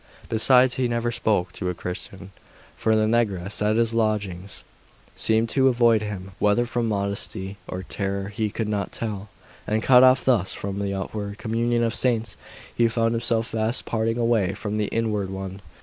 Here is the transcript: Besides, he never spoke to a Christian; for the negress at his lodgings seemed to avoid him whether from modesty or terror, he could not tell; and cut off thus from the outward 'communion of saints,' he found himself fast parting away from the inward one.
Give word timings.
Besides, 0.29 0.77
he 0.77 0.87
never 0.87 1.11
spoke 1.11 1.51
to 1.53 1.69
a 1.69 1.75
Christian; 1.75 2.31
for 2.75 2.95
the 2.95 3.05
negress 3.05 3.61
at 3.61 3.75
his 3.75 3.93
lodgings 3.93 4.63
seemed 5.13 5.49
to 5.49 5.67
avoid 5.67 6.01
him 6.01 6.31
whether 6.39 6.65
from 6.65 6.87
modesty 6.87 7.57
or 7.67 7.83
terror, 7.83 8.29
he 8.29 8.49
could 8.49 8.67
not 8.67 8.91
tell; 8.91 9.29
and 9.67 9.83
cut 9.83 10.01
off 10.03 10.25
thus 10.25 10.55
from 10.55 10.79
the 10.79 10.91
outward 10.91 11.37
'communion 11.37 11.83
of 11.83 11.93
saints,' 11.93 12.35
he 12.73 12.87
found 12.87 13.11
himself 13.11 13.45
fast 13.49 13.85
parting 13.85 14.17
away 14.17 14.53
from 14.55 14.77
the 14.77 14.87
inward 14.87 15.29
one. 15.29 15.61